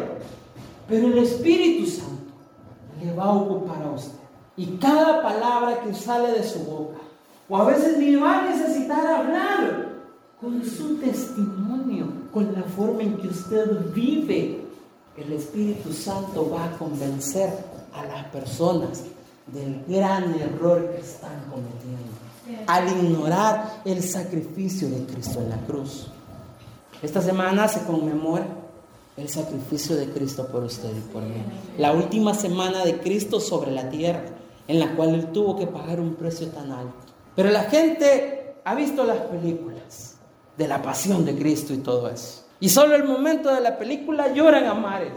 [0.87, 2.33] Pero el Espíritu Santo
[3.03, 4.18] le va a ocupar a usted.
[4.59, 6.97] Y cada palabra que sale de su boca,
[7.47, 9.87] o a veces ni va a necesitar hablar,
[10.41, 14.59] con su testimonio, con la forma en que usted vive,
[15.15, 17.53] el Espíritu Santo va a convencer
[17.93, 19.03] a las personas
[19.47, 22.11] del gran error que están cometiendo
[22.67, 26.07] al ignorar el sacrificio de Cristo en la cruz.
[27.01, 28.45] Esta semana se conmemora
[29.15, 31.43] el sacrificio de Cristo por usted y por mí.
[31.77, 34.25] La última semana de Cristo sobre la tierra,
[34.69, 37.12] en la cual Él tuvo que pagar un precio tan alto.
[37.36, 40.17] Pero la gente ha visto las películas
[40.55, 42.43] de la pasión de Cristo y todo eso.
[42.60, 45.13] Y solo el momento de la película lloran a mares.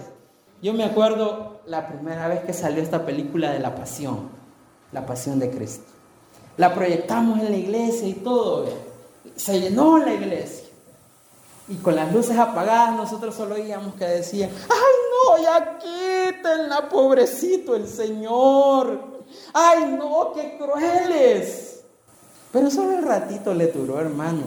[0.62, 4.30] Yo me acuerdo la primera vez que salió esta película de la pasión,
[4.90, 5.84] la pasión de Cristo.
[6.56, 8.70] La proyectamos en la iglesia y todo.
[9.36, 10.68] Se llenó la iglesia.
[11.68, 17.76] Y con las luces apagadas nosotros solo oíamos que decían, ay no, ya quítenla, pobrecito
[17.76, 19.12] el Señor.
[19.52, 21.84] Ay no, qué crueles.
[22.52, 24.46] Pero solo un ratito le duró, hermanos.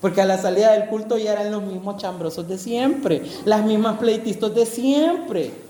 [0.00, 3.98] Porque a la salida del culto ya eran los mismos chambrosos de siempre, las mismas
[3.98, 5.65] pleitistas de siempre.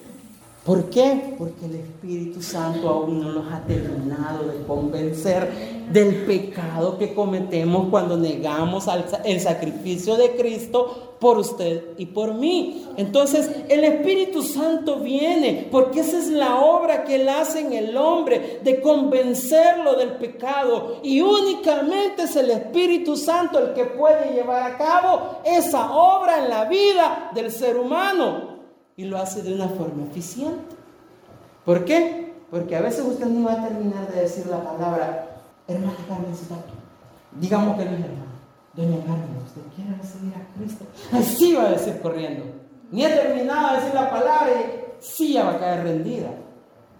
[0.66, 1.36] ¿Por qué?
[1.38, 5.48] Porque el Espíritu Santo aún no nos ha terminado de convencer
[5.92, 8.88] del pecado que cometemos cuando negamos
[9.24, 12.84] el sacrificio de Cristo por usted y por mí.
[12.96, 17.96] Entonces el Espíritu Santo viene porque esa es la obra que Él hace en el
[17.96, 24.72] hombre de convencerlo del pecado y únicamente es el Espíritu Santo el que puede llevar
[24.72, 28.55] a cabo esa obra en la vida del ser humano
[28.96, 30.74] y lo hace de una forma eficiente.
[31.64, 32.34] ¿Por qué?
[32.50, 36.56] Porque a veces usted no va a terminar de decir la palabra, hermana Carmencita,
[37.32, 38.26] digamos que no es hermana.
[38.74, 40.84] Doña Carmen, ¿usted quiere recibir a Cristo?
[41.12, 42.44] Así va a decir corriendo.
[42.90, 46.28] Ni ha terminado de decir la palabra y sí ya va a caer rendida.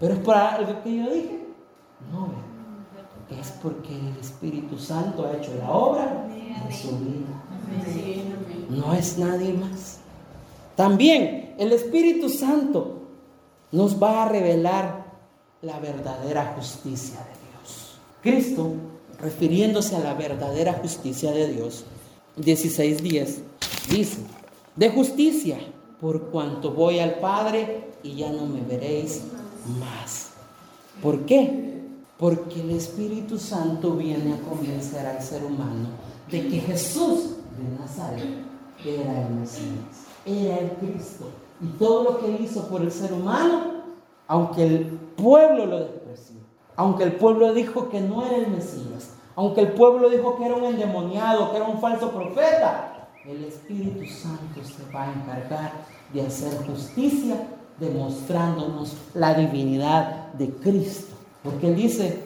[0.00, 1.46] Pero es por algo que yo dije.
[2.10, 2.28] No,
[3.30, 7.26] es porque el Espíritu Santo ha hecho la obra de su vida.
[8.68, 10.00] No es nadie más.
[10.76, 13.02] También el Espíritu Santo
[13.72, 15.06] nos va a revelar
[15.62, 17.98] la verdadera justicia de Dios.
[18.22, 18.74] Cristo,
[19.20, 21.84] refiriéndose a la verdadera justicia de Dios,
[22.38, 23.38] 16.10,
[23.90, 24.18] dice,
[24.76, 25.58] de justicia,
[26.00, 29.22] por cuanto voy al Padre y ya no me veréis
[29.80, 30.30] más.
[31.02, 31.80] ¿Por qué?
[32.18, 35.88] Porque el Espíritu Santo viene a convencer al ser humano
[36.30, 38.44] de que Jesús de Nazaret
[38.84, 41.26] era el Mesías, era el Cristo.
[41.60, 43.82] Y todo lo que hizo por el ser humano,
[44.26, 44.86] aunque el
[45.16, 46.36] pueblo lo despreció,
[46.76, 50.54] aunque el pueblo dijo que no era el Mesías, aunque el pueblo dijo que era
[50.54, 55.72] un endemoniado, que era un falso profeta, el Espíritu Santo se va a encargar
[56.12, 57.46] de hacer justicia,
[57.78, 61.14] demostrándonos la divinidad de Cristo.
[61.42, 62.22] Porque Él dice,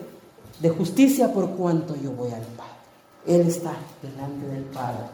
[0.60, 2.70] de justicia por cuanto yo voy al Padre.
[3.26, 5.06] Él está delante del Padre,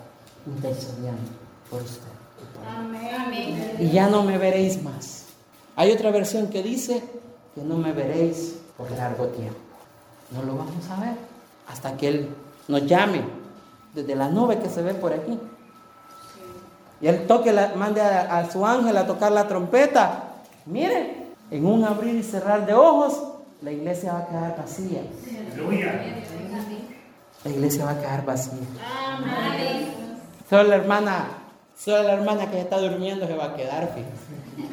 [0.46, 1.31] intercediendo
[1.70, 2.15] por usted.
[2.64, 3.77] Amén.
[3.79, 5.27] Y ya no me veréis más.
[5.77, 7.03] Hay otra versión que dice
[7.55, 9.59] que no me veréis por largo tiempo.
[10.31, 11.14] No lo vamos a ver
[11.69, 12.29] hasta que Él
[12.69, 13.23] nos llame
[13.95, 15.38] desde la nube que se ve por aquí.
[17.01, 20.25] Y Él toque, la, mande a, a su ángel a tocar la trompeta.
[20.64, 23.23] Mire, en un abrir y cerrar de ojos,
[23.62, 25.03] la iglesia va a quedar vacía.
[27.45, 28.59] La iglesia va a quedar vacía.
[30.49, 31.27] Solo la hermana,
[31.76, 34.70] solo la hermana que está durmiendo se va a quedar, fíjense.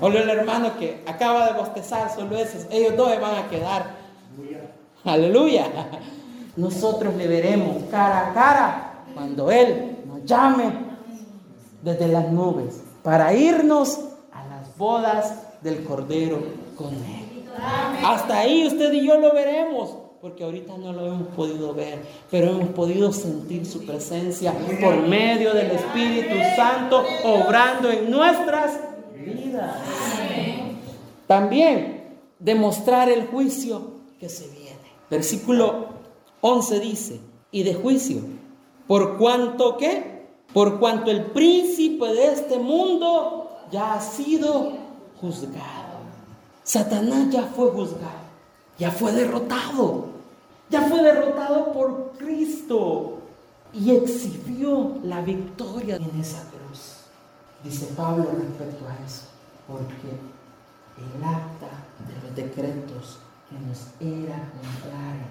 [0.00, 3.86] Solo el hermano que acaba de bostezar, solo esos, ellos dos se van a quedar.
[5.04, 5.66] Aleluya.
[6.56, 10.72] Nosotros le veremos cara a cara cuando Él nos llame
[11.82, 14.00] desde las nubes para irnos
[14.32, 16.42] a las bodas del Cordero
[16.76, 17.44] con Él.
[18.04, 22.00] Hasta ahí usted y yo lo veremos, porque ahorita no lo hemos podido ver,
[22.32, 28.76] pero hemos podido sentir su presencia por medio del Espíritu Santo obrando en nuestras
[29.14, 29.76] vidas.
[31.28, 33.82] También demostrar el juicio
[34.18, 34.80] que se viene.
[35.08, 35.90] Versículo
[36.40, 37.20] 11 dice,
[37.52, 38.22] y de juicio,
[38.88, 44.72] por cuanto que, por cuanto el príncipe de este mundo ya ha sido
[45.20, 46.00] juzgado.
[46.64, 48.26] Satanás ya fue juzgado,
[48.76, 50.15] ya fue derrotado,
[50.70, 53.18] ya fue derrotado por Cristo
[53.72, 57.04] y exhibió la victoria en esa cruz.
[57.62, 59.24] Dice Pablo respecto a eso,
[59.66, 60.10] porque
[60.98, 61.68] el acta
[62.06, 65.26] de los decretos que nos era contrario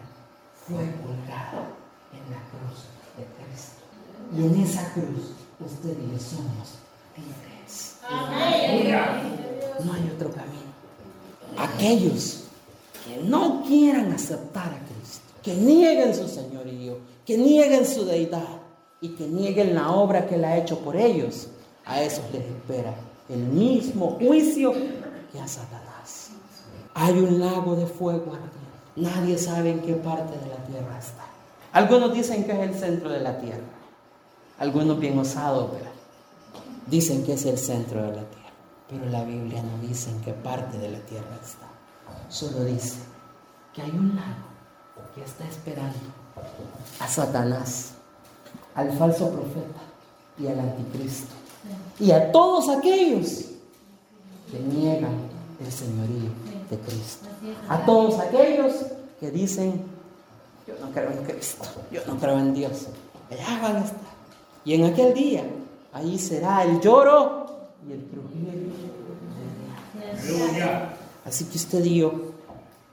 [0.66, 1.66] fue colgado
[2.12, 2.86] en la cruz
[3.18, 3.82] de Cristo.
[4.36, 6.80] Y en esa cruz usted y yo somos
[7.16, 7.98] libres.
[9.84, 10.66] No hay otro camino
[11.58, 12.44] aquellos
[13.06, 14.95] que no quieran aceptar a Cristo,
[15.46, 18.48] que nieguen su señorío, que nieguen su deidad
[19.00, 21.50] y que nieguen la obra que Él ha hecho por ellos,
[21.86, 22.96] a esos les espera
[23.30, 24.74] el mismo juicio
[25.32, 26.32] que a Satanás.
[26.96, 28.34] Hay un lago de fuego
[28.96, 31.26] Nadie sabe en qué parte de la tierra está.
[31.74, 33.68] Algunos dicen que es el centro de la tierra.
[34.58, 35.70] Algunos bien osados,
[36.88, 38.52] dicen que es el centro de la tierra.
[38.90, 41.68] Pero la Biblia no dice en qué parte de la tierra está.
[42.30, 43.00] Solo dice
[43.74, 44.45] que hay un lago
[45.16, 45.98] que está esperando
[47.00, 47.94] a Satanás,
[48.76, 49.80] al falso profeta
[50.38, 51.34] y al anticristo.
[52.00, 53.46] Y a todos aquellos
[54.52, 55.16] que niegan
[55.66, 56.30] el señorío
[56.70, 57.28] de Cristo.
[57.70, 58.74] A todos aquellos
[59.20, 59.82] que dicen,
[60.68, 62.88] yo no creo en Cristo, yo no creo en Dios.
[63.32, 64.16] Allá van a estar.
[64.66, 65.46] Y en aquel día,
[65.94, 67.46] ahí será el lloro
[67.88, 68.02] y el
[71.26, 72.14] Así que usted y yo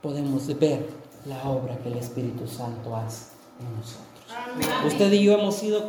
[0.00, 3.26] podemos ver la obra que el Espíritu Santo hace
[3.60, 4.86] en nosotros.
[4.86, 5.86] Usted y yo hemos sido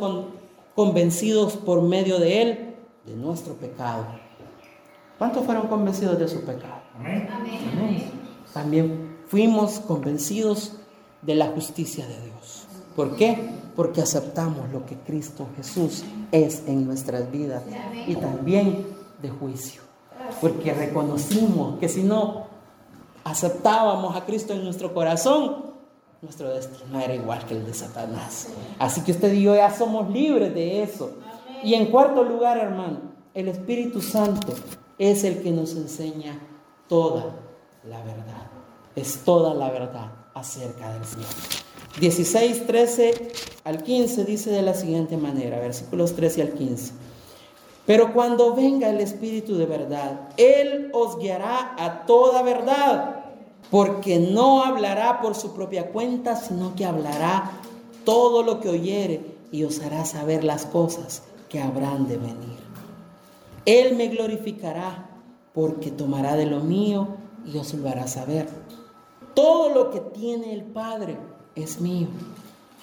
[0.74, 2.74] convencidos por medio de Él
[3.06, 4.06] de nuestro pecado.
[5.18, 6.82] ¿Cuántos fueron convencidos de su pecado?
[6.96, 7.28] Amén.
[8.52, 10.72] También fuimos convencidos
[11.22, 12.66] de la justicia de Dios.
[12.94, 13.50] ¿Por qué?
[13.74, 17.62] Porque aceptamos lo que Cristo Jesús es en nuestras vidas
[18.06, 18.86] y también
[19.20, 19.82] de juicio.
[20.40, 22.43] Porque reconocimos que si no
[23.24, 25.74] aceptábamos a Cristo en nuestro corazón,
[26.22, 28.48] nuestro destino era igual que el de Satanás.
[28.78, 31.12] Así que usted y yo ya somos libres de eso.
[31.62, 33.00] Y en cuarto lugar, hermano,
[33.34, 34.54] el Espíritu Santo
[34.98, 36.38] es el que nos enseña
[36.88, 37.34] toda
[37.88, 38.50] la verdad.
[38.94, 41.28] Es toda la verdad acerca del Señor.
[42.00, 43.32] 16, 13
[43.64, 46.92] al 15 dice de la siguiente manera, versículos 13 al 15.
[47.86, 53.24] Pero cuando venga el Espíritu de verdad, Él os guiará a toda verdad,
[53.70, 57.50] porque no hablará por su propia cuenta, sino que hablará
[58.04, 62.58] todo lo que oyere y os hará saber las cosas que habrán de venir.
[63.66, 65.10] Él me glorificará
[65.52, 67.08] porque tomará de lo mío
[67.44, 68.48] y os lo hará saber.
[69.34, 71.18] Todo lo que tiene el Padre
[71.54, 72.08] es mío.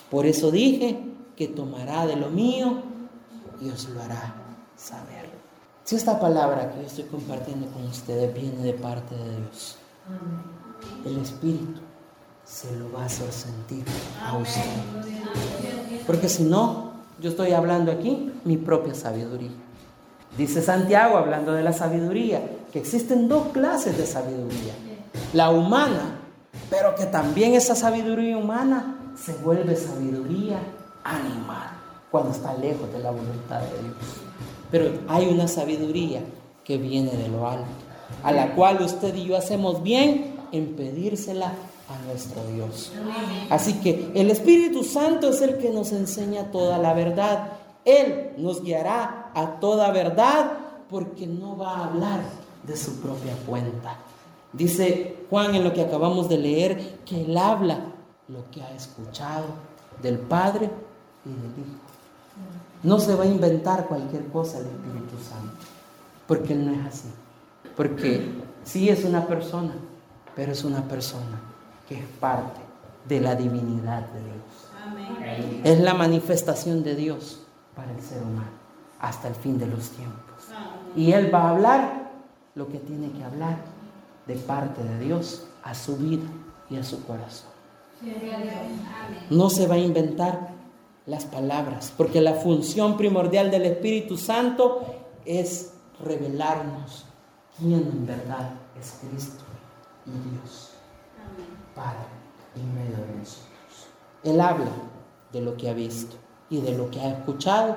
[0.10, 0.99] Por eso dije
[1.36, 2.82] que tomará de lo mío
[3.62, 4.41] y os lo hará
[4.82, 5.30] saber.
[5.84, 9.78] Si esta palabra que yo estoy compartiendo con ustedes viene de parte de Dios,
[11.06, 11.82] el Espíritu
[12.46, 13.86] se lo va a hacer sentir
[14.24, 14.62] a usted.
[16.08, 19.52] Porque si no, yo estoy hablando aquí mi propia sabiduría.
[20.38, 24.74] Dice Santiago, hablando de la sabiduría, que existen dos clases de sabiduría.
[25.34, 26.20] La humana,
[26.70, 30.60] pero que también esa sabiduría humana se vuelve sabiduría
[31.04, 31.70] animal
[32.10, 34.31] cuando está lejos de la voluntad de Dios.
[34.72, 36.22] Pero hay una sabiduría
[36.63, 37.65] que viene de lo alto,
[38.24, 41.53] a la cual usted y yo hacemos bien en pedírsela
[41.89, 42.91] a nuestro Dios.
[43.49, 47.53] Así que el Espíritu Santo es el que nos enseña toda la verdad.
[47.84, 50.51] Él nos guiará a toda verdad
[50.89, 52.22] porque no va a hablar
[52.63, 53.97] de su propia cuenta.
[54.53, 57.80] Dice Juan en lo que acabamos de leer que Él habla
[58.28, 59.45] lo que ha escuchado
[60.01, 60.69] del Padre
[61.26, 61.91] y del Hijo.
[62.84, 65.66] No se va a inventar cualquier cosa el Espíritu Santo,
[66.28, 67.10] porque Él no es así.
[67.76, 68.28] Porque
[68.64, 69.74] sí es una persona,
[70.36, 71.40] pero es una persona
[71.88, 72.60] que es parte
[73.08, 75.64] de la divinidad de Dios.
[75.64, 77.42] Es la manifestación de Dios
[77.76, 78.62] para el ser humano
[79.00, 80.22] hasta el fin de los tiempos.
[80.96, 82.12] Y Él va a hablar
[82.56, 83.58] lo que tiene que hablar
[84.28, 86.24] de parte de Dios a su vida
[86.70, 87.50] y a su corazón.
[89.30, 90.50] No se va a inventar
[91.06, 94.84] las palabras, porque la función primordial del Espíritu Santo
[95.26, 95.74] es
[96.04, 97.06] revelarnos
[97.58, 99.43] quién en verdad es Cristo
[100.06, 100.72] y Dios,
[101.76, 101.97] Padre,
[102.56, 103.47] en medio de nosotros.
[104.24, 104.72] Él habla
[105.32, 106.16] de lo que ha visto
[106.49, 107.76] y de lo que ha escuchado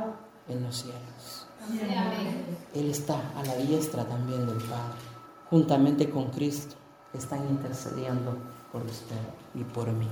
[0.48, 1.46] en los cielos.
[2.74, 4.98] Él está a la diestra también del Padre,
[5.48, 6.74] juntamente con Cristo,
[7.14, 8.36] están intercediendo
[8.72, 9.16] por usted
[9.54, 10.08] y por mí.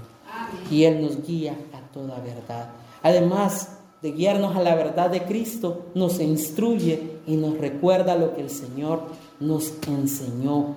[0.70, 2.70] Y Él nos guía a toda verdad.
[3.02, 3.68] Además
[4.02, 8.50] de guiarnos a la verdad de Cristo, nos instruye y nos recuerda lo que el
[8.50, 9.02] Señor
[9.38, 10.74] nos enseñó.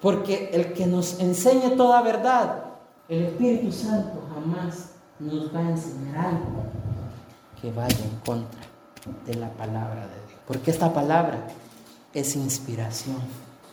[0.00, 2.64] Porque el que nos enseñe toda verdad,
[3.08, 6.64] el Espíritu Santo jamás nos va a enseñar algo
[7.60, 8.60] que vaya en contra
[9.26, 10.40] de la palabra de Dios.
[10.46, 11.46] Porque esta palabra
[12.14, 13.18] es inspiración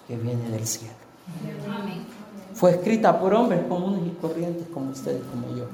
[0.07, 0.93] que viene del cielo.
[2.53, 5.65] Fue escrita por hombres comunes y corrientes como ustedes, como yo,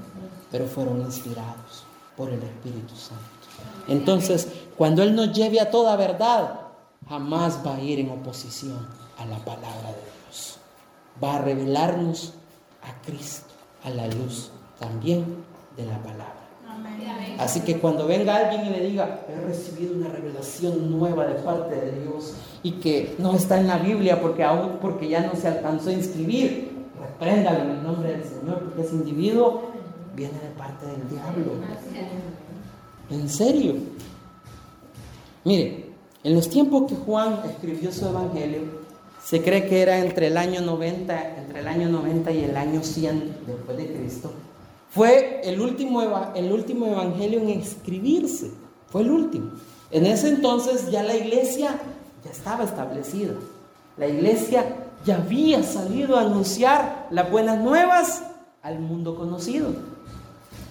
[0.51, 1.86] pero fueron inspirados
[2.18, 3.24] por el Espíritu Santo.
[3.88, 4.47] Entonces,
[4.78, 6.59] cuando Él nos lleve a toda verdad,
[7.07, 8.88] jamás va a ir en oposición
[9.18, 10.57] a la palabra de Dios.
[11.24, 12.34] Va a revelarnos
[12.82, 13.53] a Cristo,
[13.84, 15.43] a la luz también
[15.78, 16.45] de la palabra.
[17.38, 21.76] Así que cuando venga alguien y le diga, he recibido una revelación nueva de parte
[21.76, 25.47] de Dios y que no está en la Biblia porque aún porque ya no se
[25.47, 29.63] alcanzó a inscribir, repréndalo en el nombre del Señor, porque ese individuo
[30.16, 31.53] viene de parte del diablo.
[33.09, 33.76] En serio.
[35.43, 35.91] Mire,
[36.24, 38.61] en los tiempos que Juan escribió su evangelio,
[39.24, 42.84] se cree que era entre el año 90, entre el año 90 y el año
[42.84, 44.32] 100 después de Cristo.
[44.89, 46.01] Fue el último,
[46.34, 48.51] el último evangelio en escribirse.
[48.88, 49.51] Fue el último.
[49.91, 51.80] En ese entonces ya la iglesia
[52.24, 53.34] ya estaba establecida.
[53.97, 54.66] La iglesia
[55.05, 58.24] ya había salido a anunciar las buenas nuevas
[58.61, 59.94] al mundo conocido.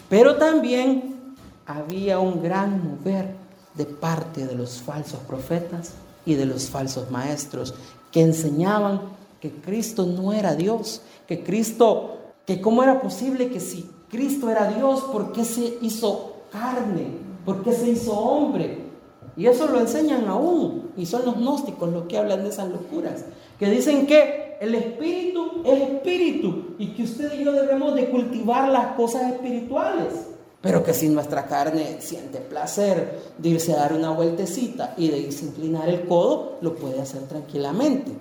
[0.08, 1.34] Pero también
[1.66, 3.34] había un gran mover
[3.74, 5.92] de parte de los falsos profetas
[6.26, 7.74] y de los falsos maestros
[8.12, 9.00] que enseñaban
[9.40, 14.68] que Cristo no era Dios, que Cristo, que cómo era posible que si Cristo era
[14.68, 17.08] Dios, ¿por qué se hizo carne?
[17.44, 18.78] ¿Por qué se hizo hombre?
[19.36, 20.90] Y eso lo enseñan aún.
[20.96, 23.24] Y son los gnósticos los que hablan de esas locuras.
[23.58, 28.68] Que dicen que el espíritu es espíritu y que usted y yo debemos de cultivar
[28.70, 30.26] las cosas espirituales.
[30.60, 35.18] Pero que si nuestra carne siente placer de irse a dar una vueltecita y de
[35.18, 38.12] irse a inclinar el codo, lo puede hacer tranquilamente.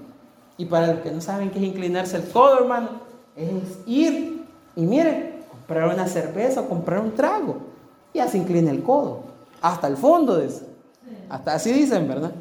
[0.58, 2.90] Y para los que no saben qué es inclinarse el codo, hermano,
[3.36, 4.44] es ir
[4.76, 7.58] y miren, comprar una cerveza o comprar un trago.
[8.14, 9.22] Ya se inclina el codo,
[9.62, 10.66] hasta el fondo de eso.
[11.30, 12.32] Hasta así dicen, ¿verdad?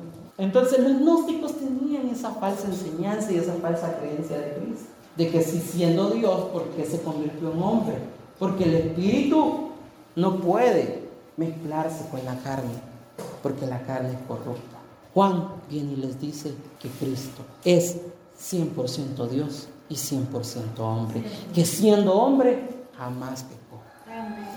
[0.43, 4.87] Entonces los gnósticos tenían esa falsa enseñanza y esa falsa creencia de Cristo.
[5.17, 7.95] De que si siendo Dios, ¿por qué se convirtió en hombre?
[8.41, 9.69] Porque el espíritu
[10.17, 12.73] no puede mezclarse con la carne,
[13.41, 14.79] porque la carne es corrupta.
[15.15, 17.99] Juan viene y les dice que Cristo es
[18.37, 21.23] 100% Dios y 100% hombre,
[21.55, 22.69] que siendo hombre
[22.99, 23.81] jamás pecó.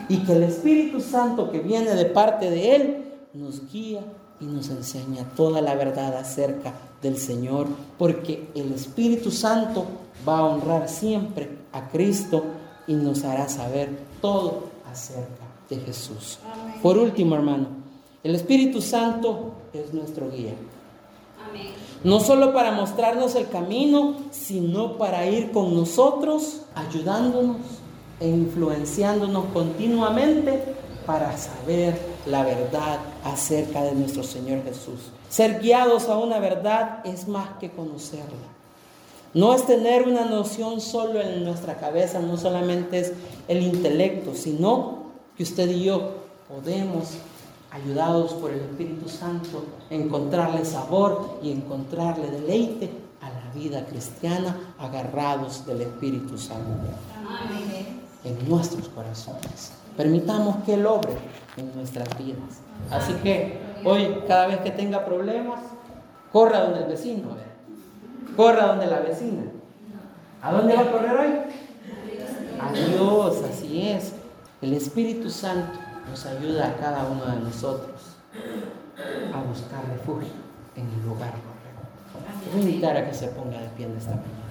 [0.10, 4.02] Y que el Espíritu Santo que viene de parte de Él nos guía
[4.40, 7.68] y nos enseña toda la verdad acerca del Señor,
[7.98, 9.86] porque el Espíritu Santo
[10.28, 12.44] va a honrar siempre a Cristo
[12.88, 13.90] y nos hará saber
[14.22, 16.40] todo acerca de Jesús.
[16.82, 17.68] Por último, hermano,
[18.24, 20.54] el Espíritu Santo es nuestro guía.
[22.04, 27.58] No solo para mostrarnos el camino, sino para ir con nosotros, ayudándonos
[28.20, 30.76] e influenciándonos continuamente
[31.06, 35.12] para saber la verdad acerca de nuestro Señor Jesús.
[35.30, 38.56] Ser guiados a una verdad es más que conocerla.
[39.34, 43.14] No es tener una noción solo en nuestra cabeza, no solamente es
[43.50, 45.04] el intelecto, sino
[45.36, 46.12] que usted y yo
[46.48, 47.10] podemos,
[47.70, 52.90] ayudados por el Espíritu Santo, encontrarle sabor y encontrarle deleite
[53.22, 56.88] a la vida cristiana agarrados del Espíritu Santo
[58.24, 59.74] en nuestros corazones.
[59.98, 61.14] Permitamos que Él obre
[61.58, 62.62] en nuestras vidas.
[62.92, 65.62] Así que hoy, cada vez que tenga problemas,
[66.32, 67.30] corra donde el vecino,
[68.36, 69.44] corra donde la vecina.
[70.42, 71.34] ¿A dónde va a correr hoy?
[72.60, 74.14] A Dios, así es.
[74.62, 75.80] El Espíritu Santo
[76.10, 78.18] nos ayuda a cada uno de nosotros
[79.34, 80.30] a buscar refugio
[80.76, 82.52] en el lugar correcto.
[82.52, 84.45] Voy a invitar a que se ponga de pie en esta mañana.